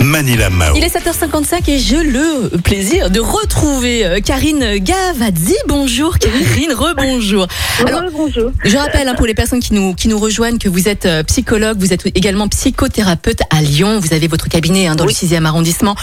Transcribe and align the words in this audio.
Manila 0.00 0.48
Mao. 0.48 0.76
Il 0.76 0.84
est 0.84 0.94
7h55 0.94 1.68
et 1.68 1.78
j'ai 1.78 2.02
le 2.04 2.56
plaisir 2.62 3.10
de 3.10 3.18
retrouver 3.18 4.06
euh, 4.06 4.20
Karine 4.20 4.78
Gavazzi. 4.78 5.56
Bonjour 5.66 6.18
Karine, 6.18 6.72
rebonjour. 6.72 7.48
Alors, 7.84 8.02
bonjour. 8.12 8.52
je 8.64 8.76
rappelle 8.76 9.08
hein, 9.08 9.14
pour 9.16 9.26
les 9.26 9.34
personnes 9.34 9.58
qui 9.58 9.74
nous, 9.74 9.94
qui 9.94 10.06
nous 10.06 10.18
rejoignent 10.18 10.58
que 10.58 10.68
vous 10.68 10.88
êtes 10.88 11.06
euh, 11.06 11.24
psychologue, 11.24 11.78
vous 11.80 11.92
êtes 11.92 12.06
également 12.14 12.46
psychothérapeute 12.46 13.40
à 13.50 13.60
Lyon. 13.60 13.98
Vous 13.98 14.14
avez 14.14 14.28
votre 14.28 14.48
cabinet 14.48 14.86
hein, 14.86 14.94
dans 14.94 15.04
le 15.04 15.10
6e 15.12 15.44
arrondissement. 15.44 15.96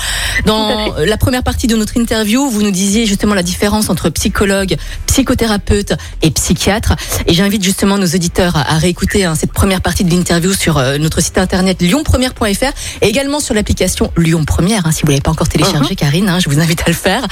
Dans 0.46 0.96
la 0.98 1.18
première 1.18 1.43
partie 1.43 1.68
de 1.68 1.77
notre 1.77 1.96
interview, 1.96 2.50
vous 2.50 2.64
nous 2.64 2.71
disiez 2.71 3.05
justement 3.05 3.34
la 3.34 3.43
différence 3.43 3.89
entre 3.89 4.09
psychologue, 4.09 4.75
psychothérapeute 5.07 5.93
et 6.21 6.32
psychiatre. 6.32 6.96
Et 7.27 7.34
j'invite 7.34 7.64
justement 7.64 7.98
nos 7.98 8.07
auditeurs 8.07 8.57
à, 8.57 8.74
à 8.74 8.78
réécouter 8.78 9.24
hein, 9.24 9.36
cette 9.36 9.54
première 9.54 9.82
partie 9.82 10.04
de 10.04 10.12
l'interview 10.12 10.54
sur 10.54 10.78
euh, 10.78 10.98
notre 10.98 11.21
site 11.21 11.38
internet 11.38 11.82
lyonpremière.fr 11.82 12.74
et 13.02 13.07
également 13.07 13.39
sur 13.39 13.54
l'application 13.54 13.85
Lyon 14.18 14.44
Première. 14.46 14.86
hein, 14.86 14.92
si 14.92 15.02
vous 15.04 15.10
l'avez 15.10 15.21
pas 15.21 15.32
encore 15.32 15.48
téléchargé, 15.50 15.96
Karine, 15.96 16.30
hein, 16.30 16.39
je 16.39 16.50
vous 16.50 16.60
invite 16.60 16.82
à 16.82 16.88
le 16.89 16.93
faire. 16.93 17.26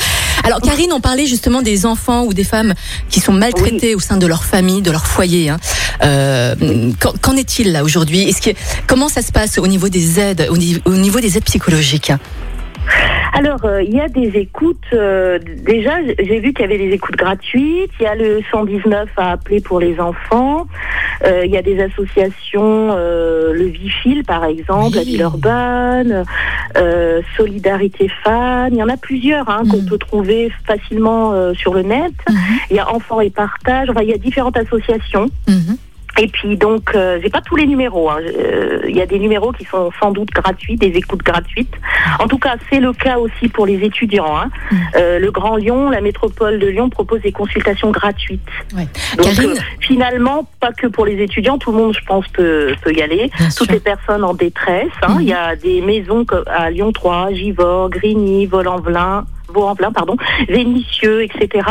Alors 0.43 0.61
Karine, 0.61 0.91
on 0.93 0.99
parlait 1.01 1.25
justement 1.25 1.61
des 1.61 1.85
enfants 1.85 2.23
ou 2.25 2.33
des 2.33 2.43
femmes 2.43 2.73
qui 3.09 3.19
sont 3.19 3.33
maltraitées 3.33 3.95
au 3.95 3.99
sein 3.99 4.17
de 4.17 4.27
leur 4.27 4.43
famille, 4.43 4.81
de 4.81 4.91
leur 4.91 5.05
foyer. 5.07 5.49
hein. 5.49 5.57
Euh, 6.03 6.55
qu'en 7.21 7.35
est-il 7.35 7.71
là 7.71 7.83
aujourd'hui? 7.83 8.23
Est-ce 8.29 8.41
que 8.41 8.55
comment 8.87 9.07
ça 9.09 9.21
se 9.21 9.31
passe 9.31 9.57
au 9.57 9.67
niveau 9.67 9.89
des 9.89 10.19
aides, 10.19 10.47
au 10.49 10.57
niveau, 10.57 10.79
au 10.85 10.91
niveau 10.91 11.19
des 11.19 11.37
aides 11.37 11.45
psychologiques? 11.45 12.11
Alors, 13.35 13.65
euh, 13.65 13.81
il 13.81 13.95
y 13.95 13.99
a 13.99 14.07
des 14.09 14.31
écoutes. 14.37 14.83
euh, 14.93 15.39
déjà, 15.65 15.93
j'ai 16.19 16.39
vu 16.39 16.53
qu'il 16.53 16.61
y 16.61 16.65
avait 16.65 16.77
des 16.77 16.91
écoutes 16.93 17.15
gratuites. 17.15 17.89
Il 17.99 18.03
y 18.03 18.05
a 18.05 18.13
le 18.15 18.41
119 18.51 19.09
à 19.17 19.31
appeler 19.31 19.59
pour 19.59 19.79
les 19.79 19.99
enfants. 19.99 20.67
Euh, 21.25 21.45
il 21.45 21.51
y 21.51 21.57
a 21.57 21.61
des 21.61 21.79
associations, 21.81 22.89
euh, 22.91 23.53
le 23.53 23.65
Vifil 23.65 24.23
par 24.25 24.43
exemple, 24.45 24.95
la 24.95 25.01
Oui. 25.03 25.11
Villeurbanne, 25.11 26.25
euh, 26.77 27.21
Solidarité 27.37 28.09
Fan. 28.23 28.73
Il 28.73 28.77
y 28.79 28.83
en 28.83 28.89
a 28.89 28.97
plusieurs 28.97 29.49
hein, 29.49 29.63
qu'on 29.69 29.77
Mhm. 29.77 29.85
peut 29.85 29.97
trouver 29.97 30.51
facilement 30.65 31.31
euh, 31.33 31.53
sur 31.53 31.73
le 31.73 31.81
net. 31.83 32.13
Il 32.69 32.75
y 32.75 32.79
a 32.79 32.89
Enfants 32.93 33.21
et 33.21 33.29
Partage. 33.29 33.89
Enfin, 33.89 34.01
il 34.01 34.09
y 34.09 34.13
a 34.13 34.17
différentes 34.17 34.57
associations. 34.57 35.29
Mhm. 35.47 35.77
Et 36.19 36.27
puis 36.27 36.57
donc, 36.57 36.91
euh, 36.95 37.19
j'ai 37.23 37.29
pas 37.29 37.41
tous 37.41 37.55
les 37.55 37.65
numéros. 37.65 38.09
hein. 38.09 38.17
Euh, 38.21 38.79
Il 38.87 38.95
y 38.95 39.01
a 39.01 39.05
des 39.07 39.17
numéros 39.17 39.51
qui 39.51 39.65
sont 39.65 39.89
sans 39.99 40.11
doute 40.11 40.29
gratuits, 40.29 40.75
des 40.75 40.87
écoutes 40.89 41.23
gratuites. 41.23 41.73
En 42.19 42.27
tout 42.27 42.37
cas, 42.37 42.55
c'est 42.69 42.79
le 42.79 42.93
cas 42.93 43.17
aussi 43.17 43.47
pour 43.49 43.65
les 43.65 43.83
étudiants. 43.83 44.37
hein. 44.37 44.49
Mm. 44.71 44.75
Euh, 44.95 45.19
le 45.19 45.31
Grand 45.31 45.55
Lyon, 45.55 45.89
la 45.89 46.01
métropole 46.01 46.59
de 46.59 46.67
Lyon 46.67 46.89
propose 46.89 47.21
des 47.21 47.31
consultations 47.31 47.89
gratuites. 47.89 48.41
Ouais. 48.75 48.87
Donc 49.17 49.25
Karine, 49.35 49.51
euh, 49.51 49.55
finalement, 49.79 50.47
pas 50.59 50.71
que 50.71 50.85
pour 50.87 51.05
les 51.05 51.21
étudiants, 51.21 51.57
tout 51.57 51.71
le 51.71 51.77
monde, 51.79 51.95
je 51.99 52.05
pense, 52.05 52.27
peut, 52.27 52.75
peut 52.83 52.93
y 52.93 53.01
aller. 53.01 53.31
bien 53.37 53.47
Toutes 53.47 53.65
sûr. 53.67 53.71
les 53.71 53.79
personnes 53.79 54.23
en 54.23 54.33
détresse. 54.35 54.89
hein. 55.01 55.15
Mhm. 55.15 55.21
Il 55.21 55.27
y 55.27 55.33
a 55.33 55.55
des 55.55 55.81
maisons 55.81 56.25
à 56.47 56.69
Lyon 56.69 56.91
3, 56.91 57.31
Givors, 57.33 57.89
Grigny, 57.89 58.45
Vaux-en-Velin, 58.45 59.25
Vaux-en-Velin, 59.53 59.91
pardon, 59.91 60.17
Vénissieux, 60.47 61.23
etc., 61.23 61.67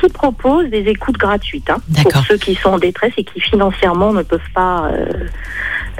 qui 0.00 0.08
proposent 0.08 0.68
des 0.70 0.84
écoutes 0.88 1.18
gratuites 1.18 1.70
hein, 1.70 1.78
pour 2.02 2.24
ceux 2.26 2.36
qui 2.36 2.54
sont 2.54 2.70
en 2.70 2.78
détresse 2.78 3.12
et 3.16 3.24
qui 3.24 3.40
financièrement 3.40 4.12
ne 4.12 4.22
peuvent 4.22 4.40
pas 4.54 4.86
euh, 4.86 5.06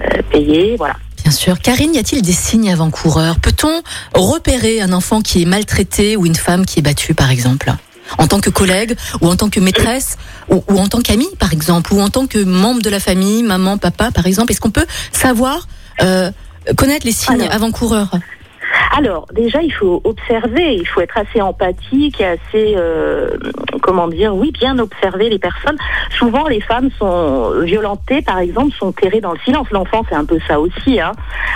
euh, 0.00 0.22
payer. 0.30 0.76
Voilà. 0.76 0.96
Bien 1.22 1.32
sûr. 1.32 1.58
Karine, 1.58 1.94
y 1.94 1.98
a-t-il 1.98 2.22
des 2.22 2.32
signes 2.32 2.70
avant-coureurs? 2.70 3.40
Peut-on 3.40 3.82
repérer 4.14 4.80
un 4.80 4.92
enfant 4.92 5.22
qui 5.22 5.42
est 5.42 5.46
maltraité 5.46 6.16
ou 6.16 6.26
une 6.26 6.34
femme 6.34 6.66
qui 6.66 6.80
est 6.80 6.82
battue, 6.82 7.14
par 7.14 7.30
exemple? 7.30 7.72
En 8.18 8.26
tant 8.26 8.40
que 8.40 8.50
collègue 8.50 8.94
ou 9.22 9.28
en 9.28 9.36
tant 9.36 9.48
que 9.48 9.60
maîtresse 9.60 10.18
ou, 10.50 10.62
ou 10.68 10.78
en 10.78 10.88
tant 10.88 11.00
qu'ami 11.00 11.26
par 11.38 11.54
exemple 11.54 11.94
ou 11.94 12.02
en 12.02 12.10
tant 12.10 12.26
que 12.26 12.38
membre 12.44 12.82
de 12.82 12.90
la 12.90 13.00
famille, 13.00 13.42
maman, 13.42 13.78
papa 13.78 14.10
par 14.10 14.26
exemple, 14.26 14.52
est-ce 14.52 14.60
qu'on 14.60 14.70
peut 14.70 14.86
savoir 15.10 15.66
euh, 16.02 16.30
connaître 16.76 17.06
les 17.06 17.12
signes 17.12 17.48
avant-coureurs? 17.50 18.10
Alors, 18.96 19.26
déjà, 19.32 19.62
il 19.62 19.72
faut 19.72 20.00
observer, 20.04 20.74
il 20.74 20.86
faut 20.86 21.00
être 21.00 21.18
assez 21.18 21.40
empathique 21.40 22.20
et 22.20 22.26
assez, 22.26 22.74
euh, 22.76 23.30
comment 23.82 24.08
dire, 24.08 24.34
oui, 24.34 24.52
bien 24.52 24.78
observer 24.78 25.28
les 25.28 25.38
personnes. 25.38 25.76
Souvent, 26.10 26.46
les 26.48 26.60
femmes 26.60 26.90
sont 26.98 27.60
violentées, 27.60 28.22
par 28.22 28.38
exemple, 28.38 28.72
sont 28.72 28.92
terrées 28.92 29.20
dans 29.20 29.32
le 29.32 29.38
silence. 29.44 29.68
L'enfant, 29.70 30.04
c'est 30.08 30.14
un 30.14 30.24
peu 30.24 30.38
ça 30.46 30.60
aussi. 30.60 31.00
Hein. 31.00 31.12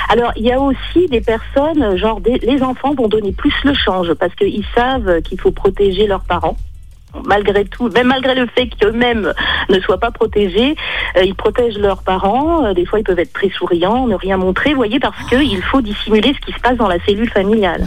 Alors, 0.09 0.33
il 0.37 0.45
y 0.45 0.53
a 0.53 0.61
aussi 0.61 1.07
des 1.09 1.21
personnes, 1.21 1.97
genre, 1.97 2.21
les 2.25 2.63
enfants 2.63 2.95
vont 2.95 3.09
donner 3.09 3.33
plus 3.33 3.55
le 3.65 3.75
change 3.75 4.13
parce 4.15 4.35
qu'ils 4.35 4.65
savent 4.75 5.21
qu'il 5.23 5.41
faut 5.41 5.53
protéger 5.53 6.07
leurs 6.07 6.25
parents. 6.25 6.57
Malgré 7.25 7.65
tout, 7.65 7.89
même 7.89 8.09
malgré 8.09 8.35
le 8.35 8.47
fait 8.47 8.69
qu'eux-mêmes 8.79 9.33
ne 9.71 9.81
soient 9.81 9.99
pas 9.99 10.11
protégés, 10.11 10.77
euh, 11.17 11.23
ils 11.25 11.35
protègent 11.35 11.79
leurs 11.79 12.03
parents. 12.03 12.67
Euh, 12.67 12.75
des 12.75 12.85
fois, 12.85 13.01
ils 13.01 13.05
peuvent 13.05 13.19
être 13.19 13.33
très 13.33 13.49
souriants, 13.49 14.07
ne 14.07 14.15
rien 14.15 14.37
montrer, 14.37 14.71
vous 14.71 14.77
voyez, 14.77 15.01
parce 15.01 15.17
qu'il 15.29 15.63
faut 15.63 15.81
dissimuler 15.81 16.35
ce 16.35 16.47
qui 16.47 16.53
se 16.53 16.61
passe 16.61 16.77
dans 16.77 16.89
la 16.89 16.99
cellule 17.07 17.31
familiale. 17.31 17.85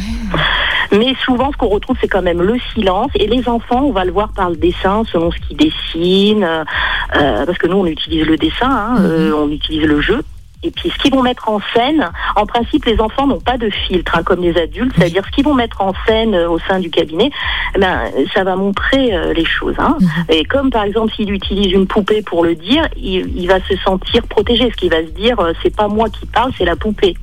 Mais 0.92 1.14
souvent, 1.24 1.52
ce 1.52 1.58
qu'on 1.58 1.70
retrouve, 1.70 1.96
c'est 2.02 2.08
quand 2.08 2.22
même 2.22 2.42
le 2.42 2.58
silence. 2.74 3.12
Et 3.16 3.28
les 3.28 3.48
enfants, 3.48 3.84
on 3.84 3.92
va 3.92 4.04
le 4.04 4.12
voir 4.12 4.34
par 4.34 4.50
le 4.50 4.58
dessin, 4.58 5.04
selon 5.12 5.31
ce 5.31 5.38
qu'ils 5.40 5.58
dessinent, 5.58 6.44
euh, 6.44 7.46
parce 7.46 7.58
que 7.58 7.68
nous, 7.68 7.78
on 7.78 7.86
utilise 7.86 8.26
le 8.26 8.38
dessin, 8.38 8.70
hein, 8.70 8.96
euh, 9.00 9.31
on 9.34 9.50
utilise 9.50 9.84
le 9.84 10.02
jeu. 10.02 10.22
Et 10.64 10.70
puis, 10.70 10.92
ce 10.92 10.98
qu'ils 11.02 11.12
vont 11.12 11.24
mettre 11.24 11.50
en 11.50 11.60
scène, 11.74 12.12
en 12.36 12.46
principe, 12.46 12.86
les 12.86 13.00
enfants 13.00 13.26
n'ont 13.26 13.40
pas 13.40 13.58
de 13.58 13.70
filtre, 13.70 14.16
hein, 14.16 14.24
comme 14.24 14.42
les 14.42 14.56
adultes. 14.58 14.94
C'est-à-dire, 14.96 15.26
ce 15.26 15.32
qu'ils 15.32 15.44
vont 15.44 15.56
mettre 15.56 15.82
en 15.82 15.94
scène 16.06 16.36
euh, 16.36 16.50
au 16.50 16.60
sein 16.60 16.80
du 16.80 16.92
cabinet, 16.92 17.32
eh 17.76 17.80
ben, 17.80 18.04
ça 18.34 18.44
va 18.44 18.56
montrer 18.56 19.16
euh, 19.16 19.34
les 19.34 19.46
choses. 19.46 19.76
Hein. 19.80 19.98
Et 20.30 20.44
comme, 20.46 20.70
par 20.70 20.84
exemple, 20.84 21.12
s'il 21.16 21.32
utilise 21.32 21.72
une 21.72 21.88
poupée 21.88 22.22
pour 22.22 22.44
le 22.44 22.54
dire, 22.54 22.88
il, 22.96 23.36
il 23.36 23.48
va 23.48 23.60
se 23.62 23.76
sentir 23.78 24.22
protégé. 24.28 24.70
Ce 24.70 24.76
qu'il 24.76 24.92
va 24.92 25.02
se 25.02 25.12
dire, 25.12 25.40
euh, 25.40 25.54
c'est 25.64 25.76
pas 25.76 25.88
moi 25.88 26.10
qui 26.10 26.28
parle, 26.28 26.52
c'est 26.58 26.66
la 26.66 26.76
poupée. 26.76 27.16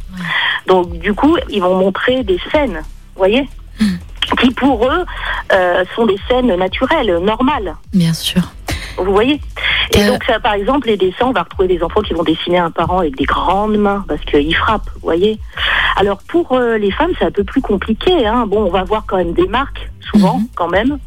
Donc, 0.66 0.98
du 0.98 1.14
coup, 1.14 1.36
ils 1.48 1.62
vont 1.62 1.76
montrer 1.76 2.24
des 2.24 2.40
scènes, 2.50 2.80
vous 3.14 3.18
voyez 3.18 3.48
qui 4.42 4.50
pour 4.50 4.86
eux 4.86 5.04
sont 5.96 6.04
des 6.04 6.18
scènes 6.28 6.54
naturelles, 6.54 7.18
normales. 7.22 7.74
Bien 7.94 8.12
sûr. 8.12 8.42
Vous 8.98 9.12
voyez 9.12 9.40
Et 9.94 10.02
Euh, 10.02 10.08
donc 10.12 10.24
ça, 10.24 10.38
par 10.40 10.52
exemple, 10.54 10.86
les 10.88 10.96
dessins, 10.96 11.26
on 11.26 11.32
va 11.32 11.42
retrouver 11.42 11.68
des 11.68 11.82
enfants 11.82 12.00
qui 12.02 12.12
vont 12.14 12.22
dessiner 12.22 12.58
un 12.58 12.70
parent 12.70 12.98
avec 12.98 13.16
des 13.16 13.24
grandes 13.24 13.76
mains 13.76 14.04
parce 14.08 14.20
qu'ils 14.22 14.54
frappent, 14.54 14.90
vous 14.94 15.00
voyez. 15.02 15.38
Alors 15.96 16.18
pour 16.28 16.52
euh, 16.52 16.76
les 16.78 16.90
femmes, 16.90 17.12
c'est 17.18 17.24
un 17.24 17.30
peu 17.30 17.44
plus 17.44 17.60
compliqué. 17.62 18.26
Hein. 18.26 18.46
Bon, 18.46 18.64
on 18.64 18.70
va 18.70 18.84
voir 18.84 19.04
quand 19.06 19.16
même 19.16 19.32
des 19.32 19.46
marques, 19.48 19.90
souvent, 20.00 20.38
Mhm. 20.38 20.46
quand 20.54 20.68
même. 20.68 20.98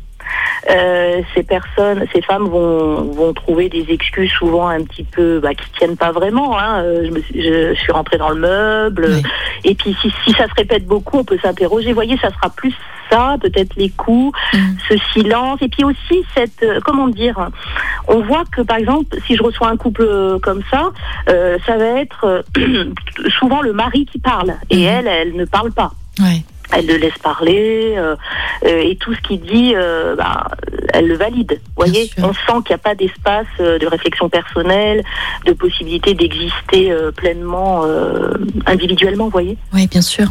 Euh, 0.70 1.22
ces 1.34 1.44
personnes, 1.44 2.06
ces 2.14 2.22
femmes 2.22 2.46
vont, 2.48 3.04
vont 3.12 3.34
trouver 3.34 3.68
des 3.70 3.86
excuses 3.90 4.32
souvent 4.32 4.68
un 4.68 4.84
petit 4.84 5.04
peu 5.04 5.40
bah, 5.40 5.54
qui 5.56 5.70
tiennent 5.72 5.98
pas 5.98 6.12
vraiment. 6.12 6.58
Hein. 6.58 6.84
Euh, 6.84 7.06
Je, 7.06 7.12
me 7.12 7.22
suis, 7.22 7.42
je, 7.42 7.74
je 7.74 7.80
suis 7.80 7.92
rentrée 7.92 8.18
dans 8.18 8.30
le 8.30 8.36
meuble. 8.40 9.08
Oui. 9.10 9.24
Et 9.64 9.76
puis 9.76 9.96
si, 10.02 10.14
si 10.24 10.32
ça 10.34 10.46
se 10.48 10.54
répète 10.56 10.86
beaucoup, 10.86 11.18
on 11.20 11.24
peut 11.24 11.40
s'interroger. 11.42 11.90
Vous 11.90 11.96
voyez, 11.96 12.18
ça 12.18 12.30
sera 12.30 12.50
plus 12.50 12.74
ça, 13.12 13.36
peut-être 13.42 13.76
les 13.76 13.90
coups, 13.90 14.38
Mhm. 14.54 14.78
ce 14.90 14.96
silence. 15.14 15.60
Et 15.62 15.68
puis 15.70 15.84
aussi 15.84 16.24
cette, 16.36 16.64
euh, 16.64 16.80
comment 16.86 17.08
dire, 17.08 17.50
on 18.08 18.22
voit 18.22 18.44
que 18.52 18.62
par 18.62 18.78
exemple, 18.78 19.18
si 19.28 19.36
je 19.36 19.44
reçois 19.44 19.70
un 19.70 19.78
couple 19.78 20.04
euh, 20.04 20.40
comme 20.40 20.62
ça, 20.72 20.92
euh, 21.30 21.58
ça 21.66 21.78
va 21.78 21.86
être 22.00 22.44
souvent 23.40 23.62
le 23.62 23.74
mari 23.74 24.06
qui 24.12 24.20
parle 24.20 24.54
et 24.70 24.78
Mhm. 24.78 24.84
elle, 24.86 25.08
elle 25.08 25.36
ne 25.36 25.46
parle 25.46 25.72
pas. 25.72 25.92
Ouais. 26.20 26.44
Elle 26.74 26.88
le 26.88 26.96
laisse 26.96 27.18
parler 27.22 27.96
euh, 27.98 28.16
euh, 28.66 28.82
et 28.82 28.96
tout 28.96 29.14
ce 29.14 29.20
qu'il 29.22 29.42
dit, 29.42 29.74
euh, 29.76 30.16
bah, 30.16 30.48
elle 30.94 31.08
le 31.08 31.16
valide. 31.18 31.60
Voyez, 31.76 32.06
sûr. 32.08 32.24
on 32.24 32.32
sent 32.34 32.60
qu'il 32.66 32.70
n'y 32.74 32.76
a 32.76 32.78
pas 32.78 32.96
d'espace 32.96 33.48
de 33.60 33.86
réflexion 33.88 34.30
personnelle, 34.30 35.04
de 35.46 35.52
possibilité 35.52 36.14
d'exister 36.14 36.94
pleinement 37.18 37.84
individuellement. 38.66 39.28
Voyez. 39.28 39.58
Oui, 39.74 39.88
bien 39.88 40.02
sûr. 40.02 40.28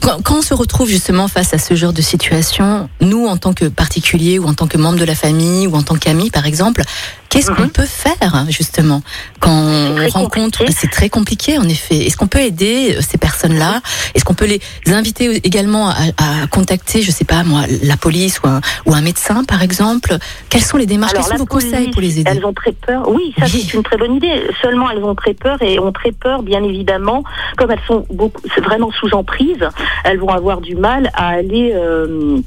Quand, 0.00 0.22
quand 0.22 0.36
on 0.36 0.42
se 0.42 0.54
retrouve 0.54 0.88
justement 0.88 1.26
face 1.26 1.52
à 1.52 1.58
ce 1.58 1.74
genre 1.74 1.92
de 1.92 2.00
situation, 2.00 2.88
nous, 3.00 3.26
en 3.26 3.36
tant 3.36 3.52
que 3.52 3.64
particulier 3.64 4.38
ou 4.38 4.46
en 4.46 4.54
tant 4.54 4.68
que 4.68 4.78
membre 4.78 4.98
de 4.98 5.04
la 5.04 5.16
famille 5.16 5.66
ou 5.66 5.74
en 5.74 5.82
tant 5.82 5.96
qu'ami, 5.96 6.30
par 6.30 6.46
exemple, 6.46 6.82
qu'est-ce 7.34 7.50
qu'on 7.50 7.62
Mhm. 7.64 7.70
peut 7.70 7.84
faire 7.86 8.46
justement 8.48 9.02
quand 9.40 9.50
on 9.52 10.08
rencontre. 10.08 10.62
C'est 10.70 10.90
très 10.90 11.08
compliqué, 11.08 11.58
en 11.58 11.68
effet. 11.68 11.96
Est-ce 12.06 12.16
qu'on 12.16 12.28
peut 12.28 12.38
aider 12.40 12.94
euh, 12.96 13.00
ces 13.00 13.18
personnes-là 13.18 13.80
Est-ce 14.14 14.24
qu'on 14.24 14.34
peut 14.34 14.46
les 14.46 14.60
inviter 14.92 15.36
également 15.44 15.88
à, 15.88 15.94
à 16.16 16.46
contacter, 16.48 17.02
je 17.02 17.10
sais 17.10 17.24
pas 17.24 17.42
moi, 17.42 17.62
la 17.82 17.96
police 17.96 18.40
ou 18.44 18.46
un, 18.48 18.60
ou 18.86 18.94
un 18.94 19.00
médecin, 19.00 19.42
par 19.44 19.62
exemple 19.62 20.16
Quelles 20.48 20.62
sont 20.62 20.76
les 20.76 20.86
démarches 20.86 21.12
Quels 21.14 21.24
sont 21.24 21.36
vos 21.36 21.46
conseils 21.46 21.90
pour 21.90 22.00
les 22.00 22.20
aider 22.20 22.30
Elles 22.30 22.46
ont 22.46 22.52
très 22.54 22.72
peur. 22.72 23.08
Oui, 23.08 23.34
ça 23.38 23.46
Oui. 23.52 23.66
c'est 23.68 23.74
une 23.76 23.82
très 23.82 23.96
bonne 23.96 24.14
idée. 24.14 24.42
Seulement 24.62 24.88
elles 24.90 25.02
ont 25.02 25.14
très 25.16 25.34
peur 25.34 25.60
et 25.62 25.78
ont 25.80 25.92
très 25.92 26.12
peur, 26.12 26.42
bien 26.42 26.62
évidemment, 26.62 27.24
comme 27.56 27.70
elles 27.72 27.82
sont 27.88 28.06
beaucoup, 28.10 28.40
vraiment 28.62 28.90
sous 28.92 29.12
emprise. 29.14 29.68
Elles 30.04 30.18
vont 30.18 30.28
avoir 30.30 30.60
du 30.60 30.76
mal 30.76 31.10
à 31.14 31.28
aller. 31.28 31.72
euh, 31.74 32.38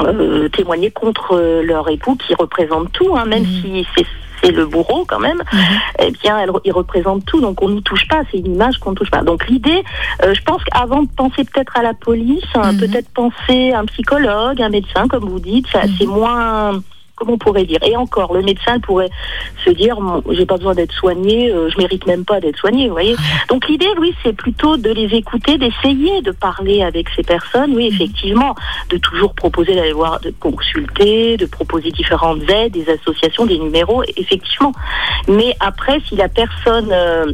euh, 0.00 0.48
témoigner 0.48 0.90
contre 0.90 1.38
leur 1.64 1.88
époux 1.88 2.16
qui 2.16 2.34
représente 2.34 2.90
tout, 2.92 3.14
hein, 3.16 3.26
même 3.26 3.44
Mhm. 3.44 3.62
si 3.62 3.86
c'est 3.96 4.04
c'est 4.44 4.52
le 4.52 4.66
bourreau 4.66 5.04
quand 5.06 5.18
même, 5.20 5.42
Mhm. 5.52 5.58
eh 6.00 6.10
bien, 6.10 6.38
elle, 6.38 6.50
il 6.64 6.72
représente 6.72 7.24
tout, 7.24 7.40
donc 7.40 7.62
on 7.62 7.70
n'y 7.70 7.82
touche 7.82 8.06
pas, 8.08 8.22
c'est 8.30 8.38
une 8.38 8.54
image 8.54 8.78
qu'on 8.78 8.90
ne 8.90 8.96
touche 8.96 9.10
pas. 9.10 9.22
Donc 9.22 9.46
l'idée, 9.48 9.82
euh, 10.22 10.34
je 10.34 10.42
pense 10.42 10.62
qu'avant 10.64 11.02
de 11.02 11.08
penser 11.16 11.44
peut-être 11.44 11.76
à 11.76 11.82
la 11.82 11.94
police, 11.94 12.44
hein, 12.54 12.72
Mhm. 12.72 12.78
peut-être 12.80 13.08
penser 13.14 13.72
à 13.72 13.80
un 13.80 13.84
psychologue, 13.86 14.60
un 14.60 14.68
médecin, 14.68 15.08
comme 15.08 15.28
vous 15.28 15.40
dites, 15.40 15.66
ça, 15.68 15.82
Mhm. 15.84 15.90
c'est 15.98 16.06
moins 16.06 16.82
comment 17.16 17.34
on 17.34 17.38
pourrait 17.38 17.64
dire? 17.64 17.78
Et 17.84 17.96
encore, 17.96 18.34
le 18.34 18.42
médecin 18.42 18.80
pourrait 18.80 19.10
se 19.64 19.70
dire, 19.70 19.96
j'ai 20.30 20.46
pas 20.46 20.56
besoin 20.56 20.74
d'être 20.74 20.92
soigné, 20.92 21.50
euh, 21.50 21.68
je 21.70 21.78
mérite 21.78 22.06
même 22.06 22.24
pas 22.24 22.40
d'être 22.40 22.56
soigné, 22.56 22.88
vous 22.88 22.94
voyez? 22.94 23.16
Donc 23.48 23.68
l'idée, 23.68 23.88
oui, 23.98 24.14
c'est 24.22 24.32
plutôt 24.32 24.76
de 24.76 24.90
les 24.90 25.14
écouter, 25.14 25.58
d'essayer 25.58 26.22
de 26.22 26.32
parler 26.32 26.82
avec 26.82 27.08
ces 27.16 27.22
personnes, 27.22 27.74
oui, 27.74 27.86
effectivement, 27.86 28.54
de 28.90 28.96
toujours 28.98 29.34
proposer 29.34 29.74
d'aller 29.74 29.92
voir, 29.92 30.20
de 30.20 30.32
consulter, 30.40 31.36
de 31.36 31.46
proposer 31.46 31.90
différentes 31.90 32.42
aides, 32.50 32.72
des 32.72 32.88
associations, 32.90 33.46
des 33.46 33.58
numéros, 33.58 34.02
effectivement. 34.16 34.72
Mais 35.28 35.56
après, 35.60 36.00
si 36.08 36.16
la 36.16 36.28
personne 36.28 36.90
euh, 36.92 37.26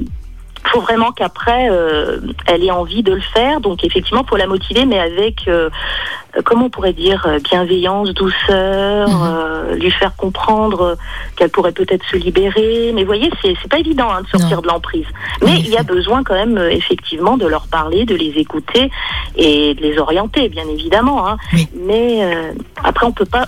faut 0.66 0.80
vraiment 0.80 1.12
qu'après 1.12 1.68
euh, 1.70 2.18
elle 2.46 2.64
ait 2.64 2.70
envie 2.70 3.02
de 3.02 3.14
le 3.14 3.20
faire. 3.20 3.60
Donc 3.60 3.84
effectivement, 3.84 4.24
pour 4.24 4.36
la 4.36 4.46
motiver, 4.46 4.84
mais 4.84 4.98
avec 4.98 5.48
euh, 5.48 5.70
comment 6.44 6.66
on 6.66 6.70
pourrait 6.70 6.92
dire 6.92 7.26
bienveillance, 7.42 8.10
douceur, 8.10 9.08
mhm. 9.08 9.78
lui 9.78 9.90
faire 9.90 10.14
comprendre 10.16 10.96
qu'elle 11.36 11.50
pourrait 11.50 11.72
peut-être 11.72 12.04
se 12.06 12.16
libérer. 12.16 12.92
Mais 12.94 13.02
vous 13.02 13.08
voyez, 13.08 13.30
c'est 13.42 13.54
c'est 13.60 13.70
pas 13.70 13.78
évident 13.78 14.10
hein, 14.10 14.22
de 14.22 14.28
sortir 14.28 14.62
de 14.62 14.68
l'emprise. 14.68 15.06
Mais 15.42 15.58
il 15.58 15.68
y 15.68 15.76
a 15.76 15.82
besoin 15.82 16.22
quand 16.22 16.34
même 16.34 16.58
effectivement 16.58 17.36
de 17.36 17.46
leur 17.46 17.66
parler, 17.66 18.04
de 18.04 18.14
les 18.14 18.38
écouter 18.38 18.90
et 19.36 19.74
de 19.74 19.80
les 19.80 19.98
orienter, 19.98 20.48
bien 20.48 20.68
évidemment. 20.68 21.26
Hein. 21.26 21.36
Mais 21.74 22.20
après, 22.84 23.06
on 23.06 23.12
peut 23.12 23.24
pas 23.24 23.46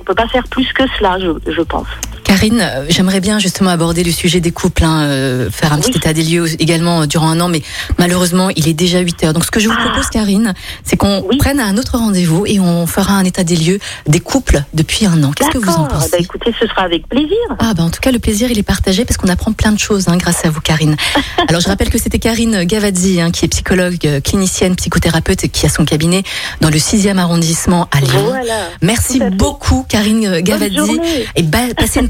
on 0.00 0.04
peut 0.04 0.14
pas 0.14 0.28
faire 0.28 0.48
plus 0.48 0.72
que 0.72 0.82
cela, 0.98 1.18
je, 1.18 1.30
je 1.46 1.62
pense. 1.62 1.86
Karine, 2.24 2.60
euh, 2.60 2.86
j'aimerais 2.88 3.20
bien 3.20 3.38
justement 3.38 3.70
aborder 3.70 4.04
le 4.04 4.12
sujet 4.12 4.40
des 4.40 4.50
couples, 4.50 4.84
hein, 4.84 5.04
euh, 5.04 5.50
faire 5.50 5.72
un 5.72 5.78
petit 5.78 5.96
état 5.96 6.12
des 6.12 6.22
lieux 6.22 6.46
également 6.60 7.02
euh, 7.02 7.06
durant 7.06 7.28
un 7.28 7.40
an, 7.40 7.48
mais 7.48 7.62
malheureusement, 7.98 8.50
il 8.54 8.68
est 8.68 8.74
déjà 8.74 9.00
8 9.00 9.24
heures. 9.24 9.32
Donc 9.32 9.44
ce 9.44 9.50
que 9.50 9.60
je 9.60 9.68
vous 9.68 9.74
ah. 9.76 9.88
propose, 9.88 10.06
Karine, 10.08 10.54
c'est 10.84 10.96
qu'on 10.96 11.24
prenne 11.38 11.60
un 11.60 11.76
autre 11.76 11.98
rendez-vous 11.98 12.46
et 12.46 12.60
on 12.60 12.86
fera 12.86 13.14
un 13.14 13.24
état 13.24 13.44
des 13.44 13.56
lieux 13.56 13.78
des 14.06 14.20
couples 14.20 14.62
depuis 14.74 15.06
un 15.06 15.22
an. 15.24 15.32
Qu'est-ce 15.32 15.50
que 15.50 15.58
vous 15.58 15.72
en 15.72 15.86
pensez 15.86 16.10
bah, 16.12 16.18
Écoutez, 16.20 16.54
ce 16.58 16.66
sera 16.66 16.82
avec 16.82 17.08
plaisir. 17.08 17.36
Ah 17.58 17.74
bah 17.74 17.82
en 17.82 17.90
tout 17.90 18.00
cas, 18.00 18.12
le 18.12 18.18
plaisir, 18.18 18.50
il 18.50 18.58
est 18.58 18.64
partagé 18.64 19.04
parce 19.04 19.16
qu'on 19.16 19.28
apprend 19.28 19.52
plein 19.52 19.72
de 19.72 19.78
choses 19.78 20.08
hein, 20.08 20.16
grâce 20.16 20.44
à 20.44 20.50
vous, 20.50 20.60
Karine. 20.60 20.96
Alors 21.48 21.60
je 21.60 21.68
rappelle 21.68 21.90
que 21.90 21.98
c'était 21.98 22.18
Karine 22.18 22.64
Gavazzi, 22.64 23.20
hein, 23.20 23.30
qui 23.30 23.44
est 23.44 23.48
psychologue, 23.48 24.20
clinicienne, 24.22 24.76
psychothérapeute, 24.76 25.48
qui 25.48 25.66
a 25.66 25.68
son 25.68 25.84
cabinet 25.84 26.22
dans 26.60 26.70
le 26.70 26.76
6e 26.76 27.18
arrondissement 27.18 27.88
à 27.90 28.00
Lyon. 28.00 28.34
Merci 28.82 29.20
beaucoup, 29.32 29.84
Karine 29.88 30.40
Gavazzi. 30.40 31.00
Et 31.36 31.42
passez 31.74 32.00
une 32.00 32.08
très 32.08 32.09